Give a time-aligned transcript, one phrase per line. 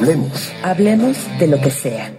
[0.00, 0.50] Hablemos.
[0.62, 2.10] Hablemos de lo que sea.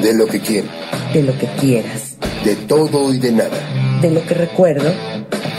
[0.00, 0.68] De lo que quiero.
[1.12, 2.16] De lo que quieras.
[2.44, 3.98] De todo y de nada.
[4.00, 4.92] De lo que recuerdo.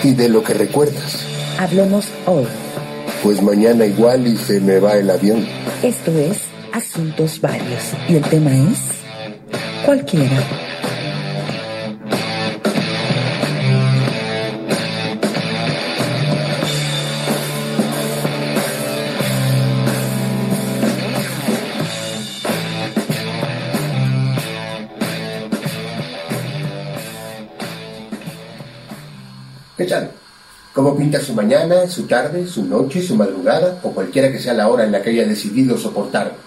[0.01, 1.25] Y de lo que recuerdas.
[1.59, 2.45] Hablemos hoy.
[3.21, 5.45] Pues mañana igual y se me va el avión.
[5.83, 7.91] Esto es Asuntos Varios.
[8.07, 8.79] Y el tema es
[9.85, 10.64] cualquiera.
[29.77, 30.09] ¿Qué tal?
[30.73, 34.69] ¿Cómo pinta su mañana, su tarde, su noche, su madrugada o cualquiera que sea la
[34.69, 36.37] hora en la que haya decidido soportarme?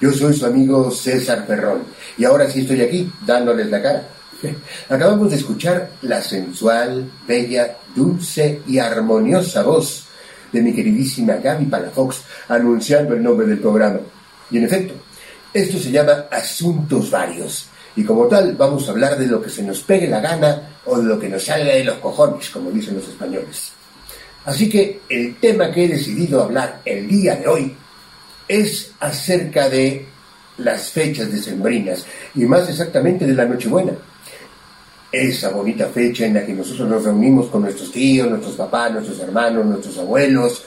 [0.00, 1.84] Yo soy su amigo César Ferrón
[2.16, 4.08] y ahora sí estoy aquí dándoles la cara.
[4.88, 10.06] Acabamos de escuchar la sensual, bella, dulce y armoniosa voz
[10.50, 14.00] de mi queridísima Gaby Palafox anunciando el nombre del programa.
[14.50, 14.94] Y en efecto,
[15.54, 17.68] esto se llama Asuntos Varios.
[17.98, 20.98] Y como tal, vamos a hablar de lo que se nos pegue la gana o
[20.98, 23.72] de lo que nos salga de los cojones, como dicen los españoles.
[24.44, 27.74] Así que el tema que he decidido hablar el día de hoy
[28.46, 30.06] es acerca de
[30.58, 33.94] las fechas decembrinas y más exactamente de la Nochebuena.
[35.10, 39.18] Esa bonita fecha en la que nosotros nos reunimos con nuestros tíos, nuestros papás, nuestros
[39.18, 40.64] hermanos, nuestros abuelos,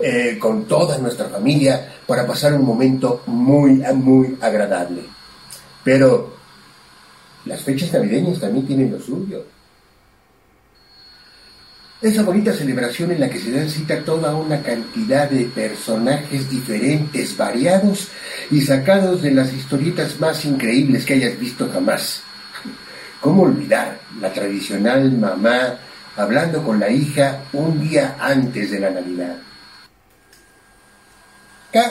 [0.00, 5.02] eh, con toda nuestra familia para pasar un momento muy, muy agradable.
[5.82, 6.37] Pero
[7.48, 9.44] las fechas navideñas también tienen lo suyo.
[12.00, 17.36] Esa bonita celebración en la que se dan cita toda una cantidad de personajes diferentes,
[17.36, 18.08] variados
[18.52, 22.22] y sacados de las historietas más increíbles que hayas visto jamás.
[23.20, 25.74] ¿Cómo olvidar la tradicional mamá
[26.16, 29.36] hablando con la hija un día antes de la Navidad?
[31.72, 31.82] ¿Qué?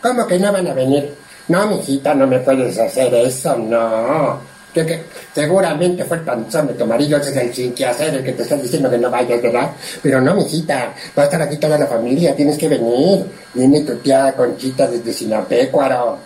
[0.00, 1.14] ¿Cómo que no van a venir?
[1.48, 4.55] No, mijita, no me puedes hacer eso, no.
[4.84, 5.02] Que,
[5.34, 8.42] seguramente fue el panzón de tu marido, ese es el sin hacer, el que te
[8.42, 9.70] está diciendo que no vayas, ¿verdad?
[10.02, 13.24] Pero no, mijita, va a estar aquí toda la familia, tienes que venir.
[13.54, 16.18] Viene tu tía Conchita desde Sinapecuaro.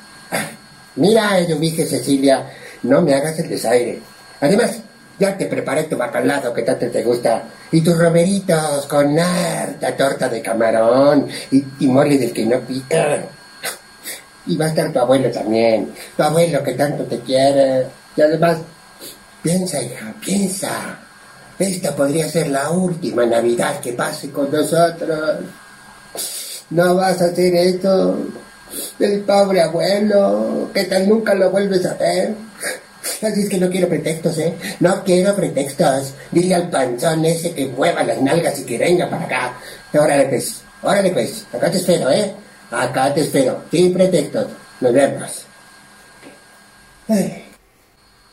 [0.97, 2.45] Mira, yo dije, Cecilia,
[2.83, 4.01] no me hagas el desaire.
[4.41, 4.81] Además,
[5.21, 7.45] ya te preparé tu bacalado que tanto te gusta.
[7.71, 13.23] Y tus romeritos con harta torta de camarón y, y del que no pica.
[14.47, 15.93] Y va a estar tu abuelo también.
[16.17, 17.87] Tu abuelo que tanto te quiere.
[18.21, 18.59] Y además,
[19.43, 20.99] piensa, hija, piensa.
[21.59, 25.39] Esta podría ser la última Navidad que pase con nosotros.
[26.69, 28.19] No vas a hacer esto.
[28.99, 32.35] El pobre abuelo, que tal nunca lo vuelves a ver.
[33.23, 34.55] Así es que no quiero pretextos, ¿eh?
[34.81, 36.13] No quiero pretextos.
[36.31, 39.55] Dile al panzón ese que mueva las nalgas y que venga para acá.
[39.95, 42.35] Órale pues, órale pues, acá te espero, ¿eh?
[42.71, 44.47] Acá te espero, sin pretextos.
[44.79, 45.47] Nos vemos.
[47.09, 47.50] Ay.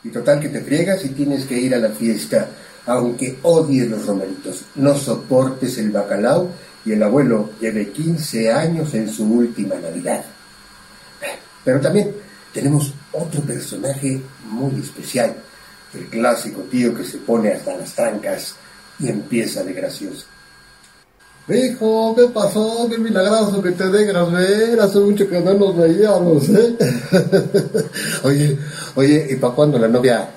[0.07, 2.47] Y total que te friegas y tienes que ir a la fiesta,
[2.85, 6.50] aunque odies los romeritos, no soportes el bacalao
[6.85, 10.23] y el abuelo lleve 15 años en su última Navidad.
[11.66, 12.13] Pero también
[12.53, 15.35] tenemos otro personaje muy especial,
[15.94, 18.56] el clásico tío que se pone hasta las trancas
[19.00, 20.25] y empieza de gracioso.
[21.50, 22.88] Hijo, ¿qué pasó?
[22.90, 24.80] Qué milagroso que te dejas ver.
[24.81, 26.75] Hace mucho que no nos veíamos, ¿eh?
[28.24, 28.58] Oye,
[28.96, 30.30] oye, ¿y para cuándo la novia?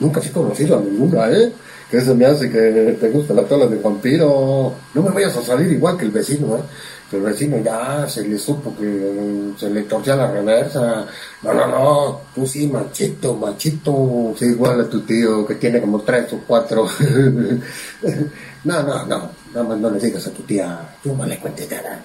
[0.00, 1.52] Nunca he conocido a ninguna, ¿eh?
[1.88, 4.74] Que eso me hace que te guste la tola de vampiro.
[4.92, 6.62] No me vayas a salir igual que el vecino, ¿eh?
[7.08, 11.06] Que el vecino ya se le supo que se le torcía la reversa.
[11.44, 12.20] No, no, no.
[12.34, 14.34] Tú sí, machito, machito.
[14.36, 16.88] Sí, igual a tu tío que tiene como tres o cuatro.
[18.64, 19.45] no, no, no.
[19.56, 20.78] Nada más no le digas a tu tía.
[21.02, 21.98] Tú no le cuentes nada.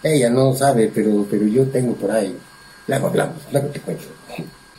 [0.00, 2.38] Ella no sabe, pero, pero yo tengo por ahí.
[2.86, 4.04] Luego hablamos, luego te cuento.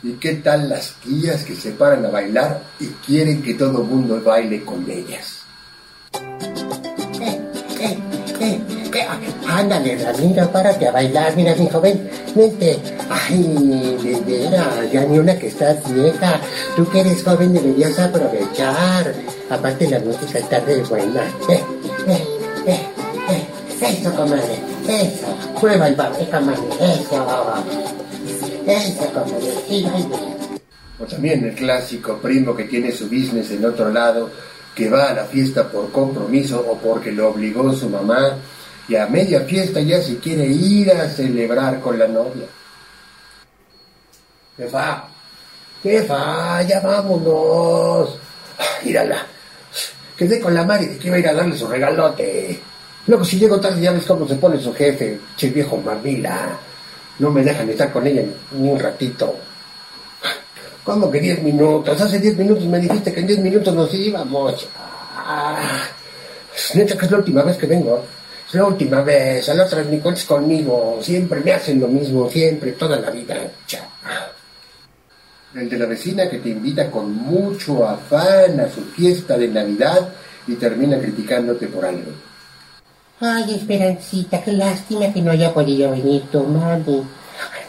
[0.02, 3.88] ¿Y qué tal las tías que se paran a bailar y quieren que todo el
[3.88, 5.42] mundo baile con ellas?
[7.20, 7.38] Eh,
[7.80, 7.98] eh,
[8.40, 8.60] eh,
[9.46, 12.78] ándale, Ramiro, párate a bailar, mira, mi joven, vente.
[13.10, 16.40] Ay, de veras, ya ni una que estás vieja.
[16.76, 19.12] Tú que eres joven deberías aprovechar.
[19.50, 21.22] Aparte la música está de buena.
[22.06, 22.24] Eh,
[22.66, 23.46] eh.
[23.80, 24.58] Eso, comadre,
[24.88, 25.26] eso.
[25.60, 27.54] Prueba el papel, comadre, eso.
[28.66, 29.86] Eso, comadre, sí.
[30.98, 34.30] O también el clásico primo que tiene su business en otro lado,
[34.74, 38.38] que va a la fiesta por compromiso o porque lo obligó su mamá,
[38.88, 42.46] y a media fiesta ya se quiere ir a celebrar con la novia.
[44.56, 45.08] Jefa,
[45.82, 48.16] jefa, ya vámonos.
[48.84, 49.26] Mírala,
[50.16, 52.60] quedé con la Mari que iba a ir a darle su regalote.
[53.06, 56.58] Luego si llego tarde ya ves cómo se pone su jefe, che viejo mamila.
[57.18, 58.22] no me dejan estar con ella
[58.52, 59.34] ni un ratito.
[60.84, 62.00] ¿Cómo que 10 minutos?
[62.00, 64.68] Hace 10 minutos me dijiste que en 10 minutos nos íbamos.
[65.16, 65.82] Ah,
[66.74, 68.04] neta que es la última vez que vengo.
[68.48, 69.48] Es la última vez.
[69.48, 71.00] A la otra ni conmigo.
[71.02, 72.30] Siempre me hacen lo mismo.
[72.30, 73.36] Siempre, toda la vida.
[73.66, 73.82] Chao.
[75.56, 80.06] El de la vecina que te invita con mucho afán a su fiesta de Navidad
[80.46, 82.12] y termina criticándote por algo.
[83.20, 87.02] Ay, Esperancita, qué lástima que no haya podido venir tu mami.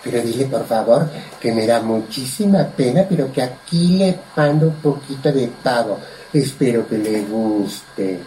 [0.04, 4.76] Pero dile por favor que me da muchísima pena, pero que aquí le mando un
[4.76, 5.98] poquito de pavo.
[6.34, 8.20] Espero que le guste.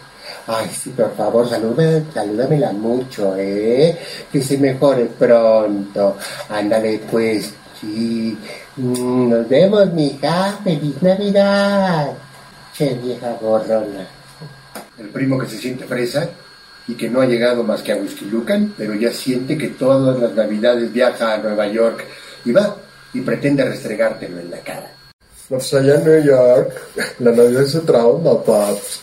[0.47, 3.95] Ay, sí, por favor, saluda, salúdamela mucho, ¿eh?
[4.31, 6.17] Que se mejore pronto.
[6.49, 8.35] Ándale, pues, sí.
[8.77, 10.59] Mm, Nos vemos, mija.
[10.63, 12.13] ¡Feliz Navidad!
[12.73, 14.07] Che, vieja gorrona.
[14.97, 16.29] El primo que se siente fresa
[16.87, 20.17] y que no ha llegado más que a Whisky Lucan, pero ya siente que todas
[20.19, 22.03] las navidades viaja a Nueva York
[22.45, 22.75] y va
[23.13, 24.91] y pretende restregártelo en la cara.
[25.49, 26.71] Pues allá en New York,
[27.19, 29.01] la Navidad es otra onda, paps.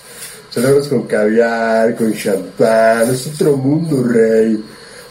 [0.50, 4.64] Celebras con caviar, con champán, es otro mundo, rey.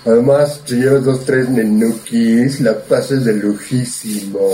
[0.06, 4.52] Además, si llevas dos, tres menukis, la pasas de lujísimo.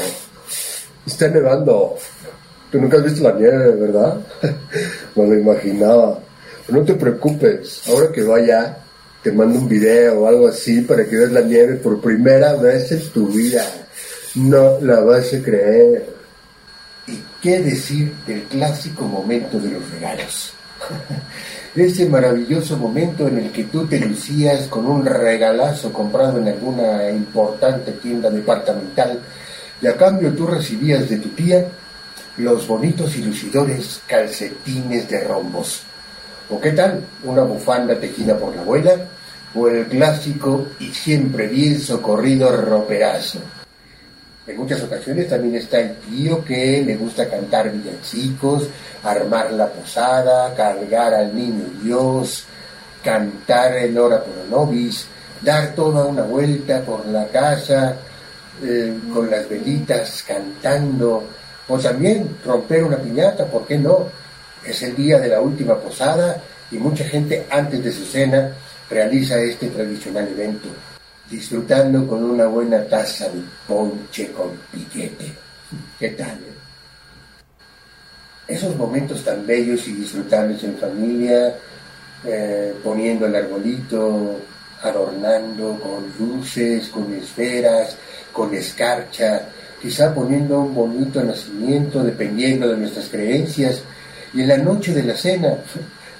[1.05, 1.95] Está nevando.
[2.71, 4.17] Tú nunca has visto la nieve, ¿verdad?
[5.15, 6.19] Me lo imaginaba.
[6.69, 8.77] No te preocupes, ahora que vaya,
[9.21, 12.91] te mando un video o algo así para que veas la nieve por primera vez
[12.91, 13.63] en tu vida.
[14.35, 16.05] No la vas a creer.
[17.07, 20.53] ¿Y qué decir del clásico momento de los regalos?
[21.75, 27.09] Ese maravilloso momento en el que tú te lucías con un regalazo comprado en alguna
[27.09, 29.19] importante tienda departamental
[29.81, 31.65] y a cambio tú recibías de tu tía
[32.37, 35.83] los bonitos y lucidores calcetines de rombos.
[36.49, 37.03] ¿O qué tal?
[37.23, 38.95] Una bufanda tejida por la abuela
[39.55, 43.39] o el clásico y siempre bien socorrido roperazo.
[44.45, 48.67] En muchas ocasiones también está el tío que le gusta cantar villancicos,
[49.01, 52.43] armar la posada, cargar al niño Dios,
[53.01, 55.07] cantar el hora por nobis,
[55.41, 57.95] dar toda una vuelta por la casa
[58.61, 61.23] eh, con las velitas cantando,
[61.69, 64.09] o también romper una piñata, ¿por qué no?
[64.65, 68.51] Es el día de la última posada y mucha gente antes de su cena
[68.89, 70.67] realiza este tradicional evento
[71.33, 75.31] disfrutando con una buena taza de ponche con piquete.
[75.97, 76.37] ¿Qué tal?
[76.37, 76.53] eh?
[78.47, 81.55] Esos momentos tan bellos y disfrutables en familia,
[82.23, 84.39] eh, poniendo el arbolito,
[84.83, 87.97] adornando con luces, con esferas,
[88.31, 89.47] con escarcha,
[89.81, 93.81] quizá poniendo un bonito nacimiento dependiendo de nuestras creencias,
[94.35, 95.57] y en la noche de la cena,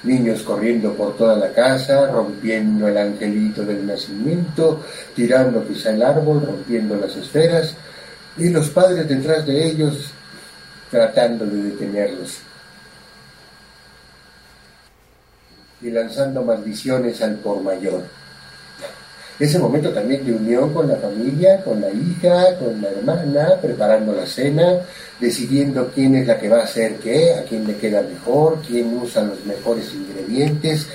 [0.03, 4.83] niños corriendo por toda la casa, rompiendo el angelito del nacimiento,
[5.15, 7.75] tirando quizá el árbol, rompiendo las esferas,
[8.37, 10.11] y los padres detrás de ellos
[10.89, 12.39] tratando de detenerlos.
[15.81, 18.03] Y lanzando maldiciones al por mayor.
[19.39, 24.13] Ese momento también de unión con la familia, con la hija, con la hermana, preparando
[24.13, 24.77] la cena,
[25.19, 28.95] decidiendo quién es la que va a hacer qué, a quién le queda mejor, quién
[28.95, 30.85] usa los mejores ingredientes,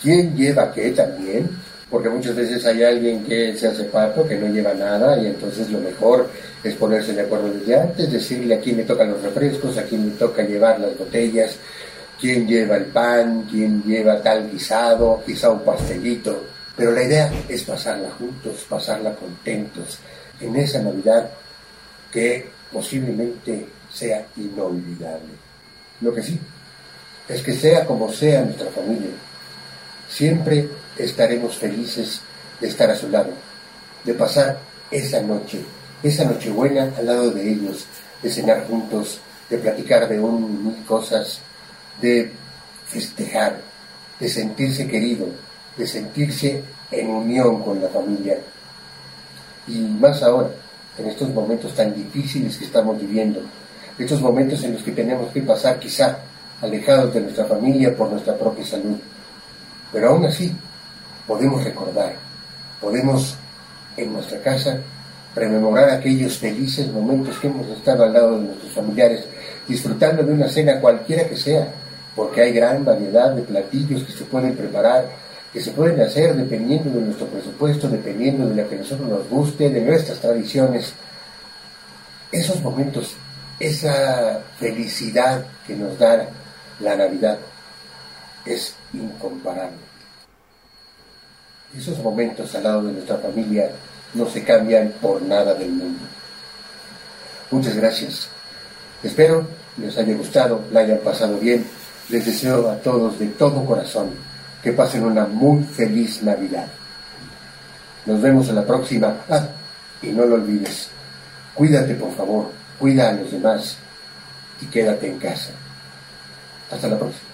[0.00, 1.50] quién lleva qué también,
[1.90, 5.68] porque muchas veces hay alguien que se hace pato, que no lleva nada, y entonces
[5.70, 6.28] lo mejor
[6.62, 10.08] es ponerse de acuerdo desde antes, decirle a quién le tocan los refrescos, a quién
[10.08, 11.56] le toca llevar las botellas,
[12.20, 16.49] quién lleva el pan, quién lleva tal guisado, quizá un pastelito.
[16.76, 19.98] Pero la idea es pasarla juntos, pasarla contentos
[20.40, 21.30] en esa Navidad
[22.12, 25.32] que posiblemente sea inolvidable.
[26.00, 26.38] Lo que sí
[27.28, 29.10] es que sea como sea nuestra familia,
[30.08, 32.20] siempre estaremos felices
[32.60, 33.30] de estar a su lado,
[34.04, 34.58] de pasar
[34.90, 35.60] esa noche,
[36.02, 37.86] esa noche buena al lado de ellos,
[38.22, 41.40] de cenar juntos, de platicar de un mil cosas,
[42.00, 42.32] de
[42.86, 43.60] festejar,
[44.18, 45.26] de sentirse querido,
[45.76, 48.38] de sentirse en unión con la familia.
[49.66, 50.50] Y más ahora,
[50.98, 53.40] en estos momentos tan difíciles que estamos viviendo,
[53.98, 56.18] estos momentos en los que tenemos que pasar quizá
[56.62, 58.96] alejados de nuestra familia por nuestra propia salud.
[59.92, 60.52] Pero aún así,
[61.26, 62.14] podemos recordar,
[62.80, 63.36] podemos
[63.96, 64.78] en nuestra casa
[65.34, 69.24] rememorar aquellos felices momentos que hemos estado al lado de nuestros familiares,
[69.68, 71.68] disfrutando de una cena cualquiera que sea,
[72.16, 75.06] porque hay gran variedad de platillos que se pueden preparar,
[75.52, 79.28] que se pueden hacer dependiendo de nuestro presupuesto, dependiendo de lo que a nosotros nos
[79.28, 80.92] guste, de nuestras tradiciones.
[82.30, 83.14] Esos momentos,
[83.58, 86.28] esa felicidad que nos da
[86.78, 87.38] la Navidad
[88.46, 89.76] es incomparable.
[91.76, 93.70] Esos momentos al lado de nuestra familia
[94.14, 96.00] no se cambian por nada del mundo.
[97.50, 98.28] Muchas gracias.
[99.02, 101.64] Espero les haya gustado, la hayan pasado bien.
[102.08, 104.29] Les deseo a todos de todo corazón
[104.62, 106.66] que pasen una muy feliz Navidad.
[108.06, 109.14] Nos vemos en la próxima.
[109.28, 109.46] Ah,
[110.02, 110.88] y no lo olvides.
[111.54, 112.46] Cuídate, por favor.
[112.78, 113.76] Cuida a los demás.
[114.60, 115.50] Y quédate en casa.
[116.70, 117.30] Hasta la próxima.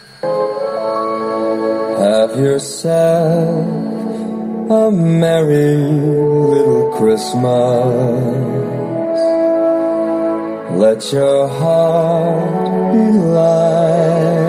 [1.98, 3.66] Have yourself
[4.70, 8.56] a merry little Christmas.
[10.78, 14.45] Let your heart be light.